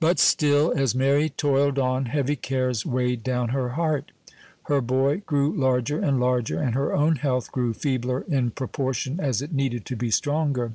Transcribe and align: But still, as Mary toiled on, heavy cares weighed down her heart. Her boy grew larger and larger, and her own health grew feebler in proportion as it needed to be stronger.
But 0.00 0.18
still, 0.18 0.70
as 0.76 0.94
Mary 0.94 1.30
toiled 1.30 1.78
on, 1.78 2.04
heavy 2.04 2.36
cares 2.36 2.84
weighed 2.84 3.22
down 3.22 3.48
her 3.56 3.70
heart. 3.70 4.12
Her 4.64 4.82
boy 4.82 5.22
grew 5.24 5.50
larger 5.50 5.98
and 5.98 6.20
larger, 6.20 6.60
and 6.60 6.74
her 6.74 6.94
own 6.94 7.16
health 7.16 7.50
grew 7.52 7.72
feebler 7.72 8.20
in 8.28 8.50
proportion 8.50 9.18
as 9.18 9.40
it 9.40 9.54
needed 9.54 9.86
to 9.86 9.96
be 9.96 10.10
stronger. 10.10 10.72